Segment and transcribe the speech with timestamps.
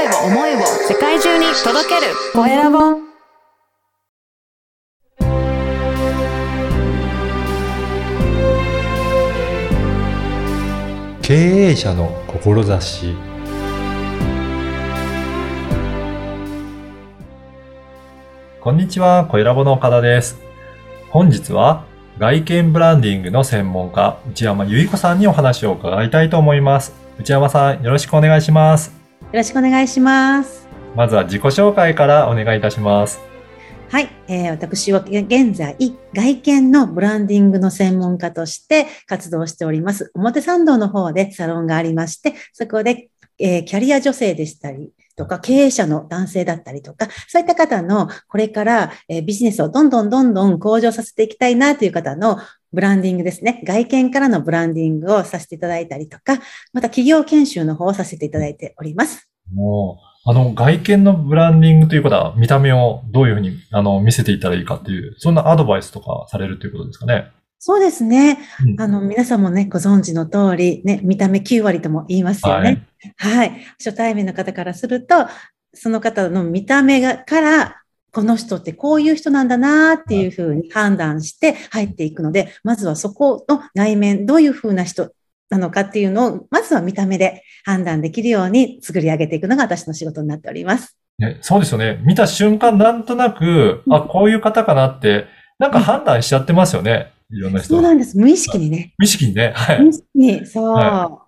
[0.00, 2.78] 声を思いを世界中に届けるコエラボ
[11.20, 13.14] 経営者の志
[18.62, 20.38] こんにちは、コエラボの岡田です。
[21.10, 21.84] 本日は
[22.18, 26.94] 外見ブランディングの専門家、内山由衣子さんにお話を伺いたいと思います。
[27.18, 28.99] 内山さん、よろしくお願いします。
[29.32, 30.66] よろしくお願いします。
[30.96, 33.29] まずは自己紹介からお願いいたします。
[33.90, 35.76] はい、えー私は現在、
[36.14, 40.12] 外見のブランディングの専門家として活動しております。
[40.14, 52.38] 表参道の方でサロンがありまして、そこで、えーキャリア女性でしたりとか、経営者の男性だったりとか、そういった方のこれから、えービジネスをどんどんどんどん向上させていきたいなという方の
[52.72, 53.60] ブランディングですね。
[53.64, 56.36] 外見からのブランディングをさせていただいたりとか、
[56.72, 59.28] また企業研修の方をさせていただいております。
[59.52, 67.30] もう、あの、外見のブランディングということは、見た目をどういうふうに、あの、見せていったらいいかっていう、そんなアドバイスとかされるということですかね？
[67.58, 68.38] そうですね。
[68.64, 72.86] うんあの、皆さんもね、ご存知の通り、ね、見た目9割とも言いますよね。
[73.16, 73.52] はい。
[73.78, 75.26] 初対面の方からすると、
[75.72, 77.76] その方の見た目が、から、
[78.12, 85.12] この人ってこういう人なんだなっていうふうに判断して入っていくので、まずはそこの内面、どういうふうな人
[85.50, 90.96] なのかっていうのを、まずは見た目で判断できるように作り上げていくのが私の仕事になっております。
[91.18, 92.00] ね、そうですよね。
[92.04, 95.26] 見た瞬間、なんとなく、うんあ、こういう方かなって、
[95.58, 97.12] なんか判断しちゃってますよね。
[97.30, 97.82] いろんな人は。
[97.82, 98.16] そうなんです。
[98.16, 98.94] 無意識にね。
[98.96, 99.52] 無意識にね。
[99.54, 99.80] はい。
[99.80, 100.68] 無意識に、そう。
[100.72, 101.26] は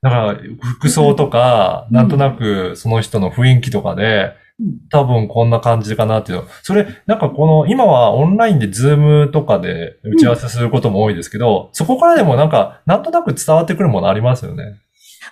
[0.00, 4.41] だから、服装とか、うんなんとなくその人の雰囲気とかで、うん
[4.90, 6.48] 多分こんな感じかなっていうの。
[6.62, 14.80] それ、なんかこの、今はオンラインでズームとかで打ち合わせすることも多いですけど、そこからでもなんか、なんとなく伝わってくるものありますよね。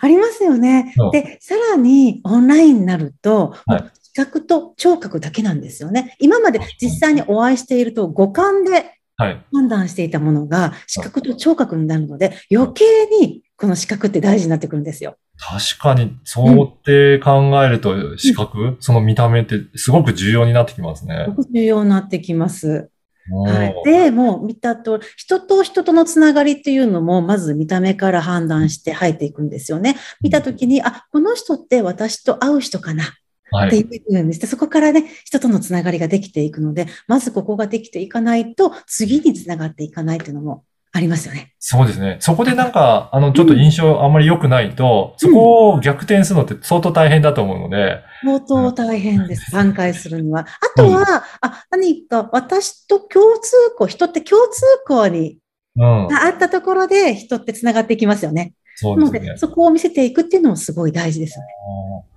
[0.00, 1.10] ありますよねうん。
[1.10, 6.16] で、さらにオンラインになると、はい視覚と聴覚だけなんですよね。
[6.18, 9.44] 今まで実際にお会いしていると五感ではい。
[9.52, 15.16] 判断していたものが視覚と聴覚になるので、余計にこの視覚って大事になってくるんですよ。
[15.40, 21.30] 確かに、そうって考えると、視覚、その見た目ってすごく重要になってきますねす。
[21.30, 22.68] ごく重要になってきます。
[22.68, 29.96] はいで、もう見たと、人と人とのつながりっていうのも、まず見た目から判断して入っていくんですよね。
[30.20, 33.04] 見たときに、あ、この人って私と会う人かな。
[33.52, 33.68] はい。
[33.68, 40.64] っていうふうにして、そこからね、人とのつながりができていくので、まずここができていかないと、次につながっていかないっていうのも
[41.00, 41.54] ありますよね。
[41.58, 42.18] そうですね。
[42.20, 49.50] そこでなんか、あの、ちょっと印象あんまり良くないと、そこを逆転するのって相当大変だと思うので、相当大変です。
[49.56, 50.40] 挽回するには。
[50.40, 50.46] あ
[50.76, 55.38] とは、あ、何か私と共通項、人って共通項に
[55.76, 56.08] うん。
[56.08, 58.52] があったところで、人ってつながっていきますよね。
[58.82, 59.36] なので、そうですね。
[59.38, 61.50] そこを見せていくっていうのもすごい大事ですよね。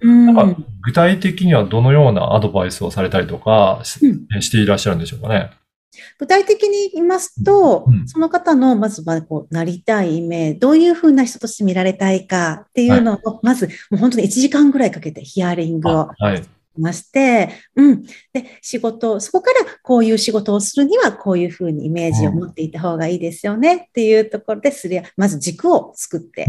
[0.01, 0.35] うん。
[0.35, 5.51] なんか、具体的にはどのようなアドバイスをされたりとかしていらっしゃるんでしょうかね。
[6.17, 8.07] 具体的に言いますと、うん。
[8.07, 16.43] その方のまずはこうなりたいイメージ、どういうふうな人として見られたいかっていうのを、まずもう本当に1時間ぐらいかけてヒアリングをあはい。
[16.77, 18.03] まして、うん。
[18.33, 26.47] で、仕事、そこからこういう仕事をするにはこういうふうにイメージを持っていた方がいいですよねっていうところですりゃ、まず軸を作って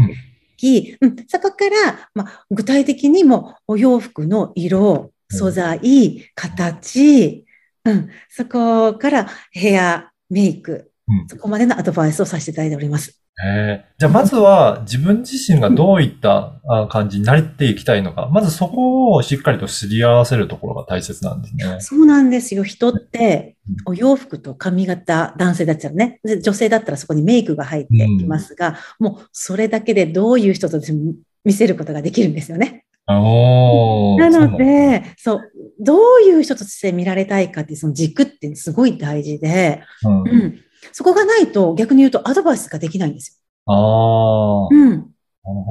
[0.57, 7.45] き、うん、そこから、まあ、具体的にもお洋服の色、素材、形、
[7.85, 13.21] うん、そこからヘア、メイク、うんそこまでのアドバイスをさせていただいております。
[13.43, 21.79] えーじゃあ、まずは自分自身がどういったあ感じになっていきたいのか、まずそこをしっかりとすり合わせるところが大切なんですね。
[21.79, 22.63] そうなんですよ。
[22.63, 23.55] 人って
[23.87, 30.81] うん、お洋服と髪型、男性だったらね、で女性だったらそこにメイクが入ってきますが、もうそれだけでどういう人と
[31.43, 32.85] 見せることができるんですよね。
[33.07, 33.84] おー
[34.17, 40.21] なので、そう、どういう人として見られたいかっていうその軸ってすごい大事で、うん。
[40.21, 40.59] うん、
[40.91, 44.69] そこがないと逆に言うとアドバイスができないんですああ、よ。
[44.71, 45.11] うん。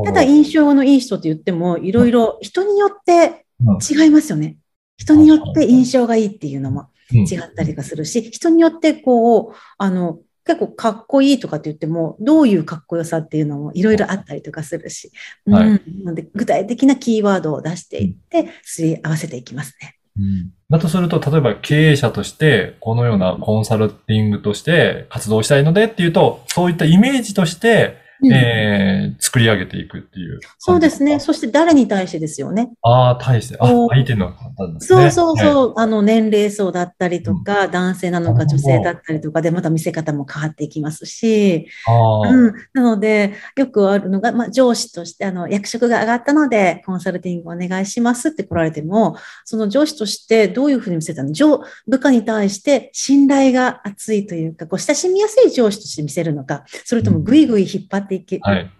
[0.04, 3.46] ただ印象のいい人って言っても、いろいろ人によって
[3.90, 4.56] 違いますよね。
[4.96, 7.18] 人によって印象がいいっていうのもうん。
[7.20, 15.10] 違ったりがするし、人によってこう、あの、結構かっこいいとかって言っても、どういうかっこよさっていうのもいろいろあったりとかするし、
[15.46, 16.04] はいうん。
[16.04, 19.96] なので具体的なキーワードを出していって、すり合わせていきますね。
[20.18, 27.98] うんだとすると、例えば経営者として、このようなコンサルティングとして活動したいのでっていうと、そういったイメージとして、
[28.28, 28.34] うん。
[28.34, 30.40] えー作り上げていくっていう。
[30.58, 31.20] そうですね。
[31.20, 32.70] そそして誰に対してですよね。
[32.82, 35.10] ああ、対して、あ相手の方ですね。
[35.10, 35.52] そうそうはい。
[35.52, 51.32] そう、あの年齢層だったりとか、男性なのか女性だったりとかで、また見せ方も変わっていきますし、ああ、うん、なので、よくあるのが、まあ、上司として、あの、役職が上がったので、コンサルティングお願いしますって来られても、その上司としてどういうふうに見せたの？
[51.32, 58.70] 上、部下に対して信頼が厚いというか、こう、親しみやすい上司として見せるのか、それともぐいぐい引っ張っていくはい。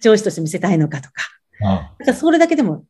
[0.00, 1.22] 上司として見せたいのかとか、
[1.64, 2.84] あだからそれだけでも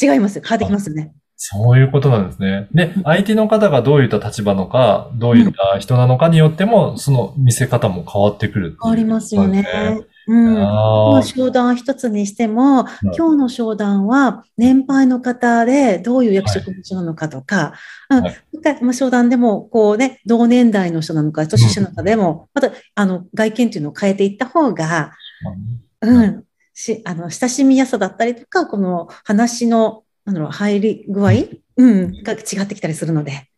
[0.00, 0.42] 違いますよ。
[0.46, 1.14] 変わってきますよね。
[1.36, 2.68] そういうことなんですね。
[2.72, 10.58] で、相手の方がどういった立場のか、どういった人なのかによっても、その見せ方も変わってくるっていう変わりますよねそうん。
[10.58, 11.22] あー。
[11.22, 12.86] 商談一つにしても、
[13.16, 17.74] 今日の商談は年配の方でどういう役職の人なのかとか、
[18.10, 18.36] うんはい。
[18.62, 25.12] なん商談でもこうね、同年代の人なのか、年下の方でも、またあの外見っていうのを変えていった方が、
[26.00, 26.44] うん、
[26.76, 31.32] し、あの、親しみやすさだったりとか、この話の、なんだろう、入り具合、
[31.76, 33.48] うん、が違ってきたりするので。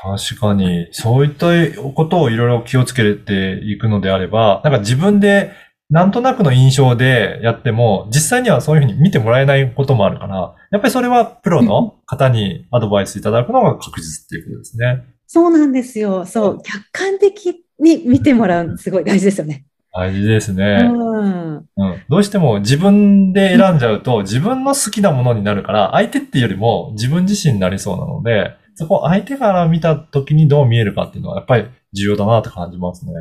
[0.00, 5.52] 確かに、そういったことをいろいろ気をつけていくのであれば、なんか自分で
[5.90, 15.04] なんとなくの印象でやっても、実際にはそういうふうに見てもらえないこともあるから、やっぱりそれはプロの方にアドバイスいただくのが確実っていうことですね。
[15.26, 16.26] そうなんですよ。
[16.26, 19.64] そう、客観的に見てもらうのすごい大事ですよね。
[19.94, 20.82] 大事ですうね。
[20.82, 21.56] ん。
[21.56, 21.64] うん。
[22.08, 33.12] どうしても自分で選んじゃうと自分の好きなものになるから、相手っていうよりも自分自身になりそうなので、そこ相手から見た時にどう見えるかっていうのはやっぱり重要だなって感じますね。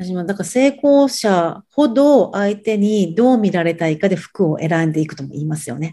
[0.00, 5.92] 私もだから成功者ほど相手にどう見られたいかで服を選んでいくとも言いますよね。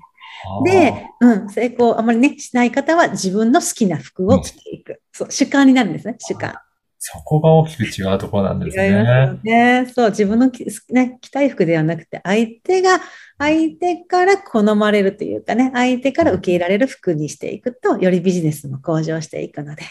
[0.63, 5.01] で、うん、成功あまりね、しない方は自分の好きな服を着ていく。
[5.11, 6.55] そう、主観になるんですね、主観。
[6.99, 9.91] そこが大きく違うところなんです違いますね。
[9.93, 12.99] そう、自分のき、ね、着たい服ではなくて、相手が、
[13.37, 19.83] 相手から好まれるというかね、相手から受け入れられる服にしていくと、よりビジネスも向上していくので、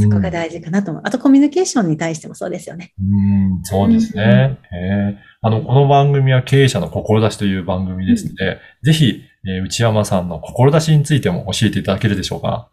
[0.00, 1.02] そこが大事かなと思う。
[1.04, 2.92] あと、コミュニケーションに対してもそうですよね。
[3.00, 3.02] う
[3.60, 4.58] ん、そうですね。
[4.72, 4.76] へ
[5.16, 12.68] えあの、この番組は経営者の志という番組ですので、ぜひ、えー内山さんの志についても教えていただけるでしょうか？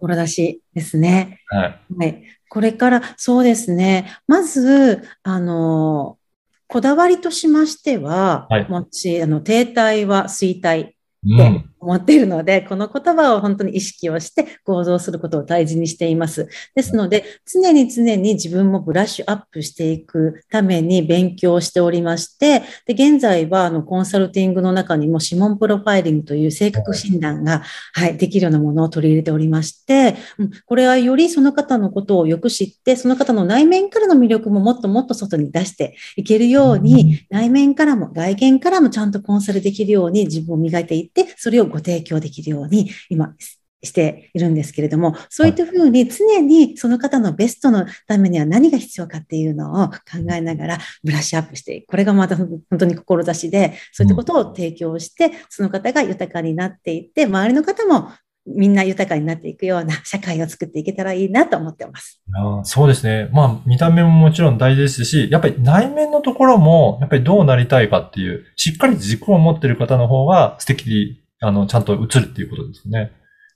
[0.00, 1.40] 志ですね。
[1.48, 1.80] はい。
[1.98, 2.22] はい。
[2.50, 4.18] これから、そうですね。
[4.26, 6.18] まず、あの、
[6.66, 11.69] こだわりとしましては、はいもち、あの、停滞は衰退ってうん。
[11.80, 16.48] 思っているので、この言葉を本当に意識をして行動することを大事にしています。
[16.74, 27.62] ですので、常に常に自分もブラッシュアップしていくために勉強しておりまして、で、現在はあのコンサルティングの中にも指紋プロファイリングという性格診断が、
[27.94, 43.34] はい、できるようなものを取り入れておりまして、うんこれはよりその方のことをよく知って、その方の内面からの魅力ももっともっと外に出していけるように、内面からも外見からもちゃんとコンサルできるように自分を磨いていって、それをご提供できるように今
[43.82, 49.96] しているんですけれども、そういったふうに常にその方のベストのためには何が必要かっていうのを考
[50.32, 51.88] えながらブラッシュアップしていく。
[51.88, 58.10] これがまた本当に志で、そういったことを提供して、その方が豊かになっていって、周りの方も
[58.46, 62.20] みんな豊かになっていくような社会を作っていけたらいいなと思ってます。
[62.34, 63.28] あそうですね。
[63.32, 73.12] まあ、見た目ももちろん大事ですし、やっぱり内面のところも、やっぱりどうなりたいかっていう、しっかり軸を持ってる方の方が素敵、あの、ちゃんと映るっていうことですね。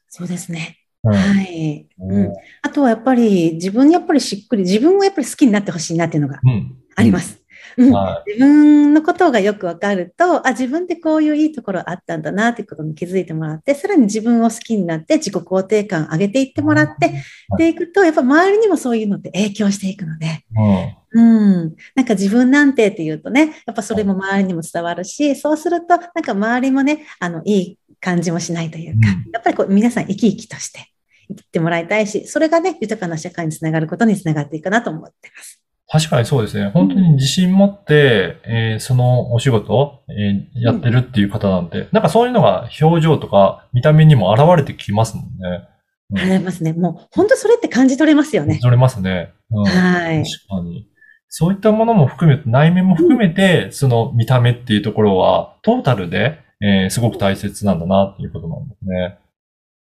[0.08, 0.78] そうですね。
[1.04, 1.12] うん。
[1.12, 1.86] はい。
[1.98, 2.32] うん
[2.62, 6.76] あとはやっぱり自分にやっぱりしっくり、自分をやっぱり好きになってほしいなっていうのがうん。
[6.96, 7.43] あります。
[7.76, 17.12] うんは自分のことがよくわかると、あ、自分ってこういういいところあったんだなっていうことに気づいてもらって、さらに自分を好きになって自己肯定感上げていってもらって、
[17.58, 21.04] でいくと、やっぱ周りにもそういうのって影響していくので、うん。
[21.14, 21.76] うん。
[21.94, 30.90] なんか自分なんてっていうとね、やっぱそれも周りにも伝わるし、そうすると、なんか周りもね、あの、いい感じもしないというか、うんやっぱりこう皆さん生き生きとして
[31.28, 35.63] 生きてもらいたいし、それがね、豊かな社会につながることにつながっていくかなと思ってます。
[35.86, 36.70] 確かにそうですね。
[36.70, 45.68] 本当に自信持って、えーそのお仕事、えーやってるっていう方なんて、なんかそういうのが表情とか見た目にも現れてきますもんね。
[46.10, 46.72] うんありますね。
[46.74, 48.58] もう、本当それって感じ取れますよね。
[48.60, 49.32] 取れますね。
[49.50, 49.64] うん。
[49.64, 50.22] はい。
[50.22, 50.86] 確かに。
[51.28, 59.18] そういったものも含めて、内面も含めて、その見た目っていうところは、トータルで、えーすごく大切なんだなっていうことなんですね。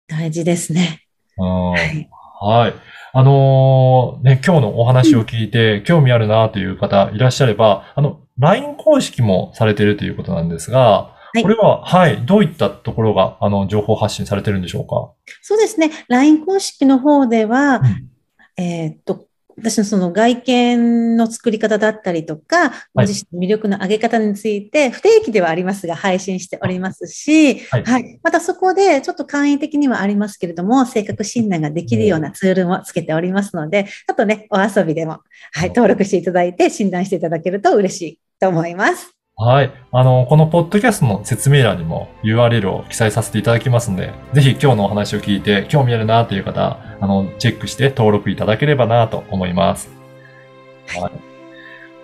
[0.07, 1.03] 大事ですね。
[1.37, 2.09] うんはい。
[2.39, 2.73] はい。
[3.13, 15.13] あのーね、今日のお話を聞いて、興味あるなという方いらっしゃれば、あの、LINE 公式もされているということなんですが、いこれは、はい、どういったところが、あの、情報発信されてるんでしょうか？
[15.41, 15.91] そうですね。
[16.09, 19.26] LINE 公式の方では、うんえーっと、
[19.59, 28.19] 私のその外見の作り方だったりとか、ご自身の魅力の上げ方について、不定期ではありますが、配信しておりますし、はいはい。
[28.21, 35.21] またそこで、ちょっと簡易的にはありますけれども、性格診断ができるようなツールもつけておりますので、あとね、お遊びでも、
[35.53, 39.16] はい、登録していただいて、診断していただけると嬉しいと思います。
[39.39, 39.71] はい。
[39.91, 49.91] あの、このポッドキャストの説明欄にも URL を記載させていただきますので、ぜひ今日のお話を聞いて興味あるなという方、あの、チェックして登録いただければなと思います。
[50.87, 51.11] はい。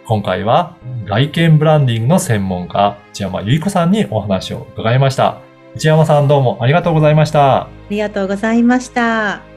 [0.06, 0.76] 今回は
[1.06, 5.42] 外見ブランディングの専門家、内山由衣子さんにお話を伺いました。
[5.76, 7.62] 内山さんどうもありがとうございました。
[7.64, 9.53] ありがとうございました。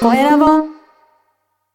[0.00, 0.69] 声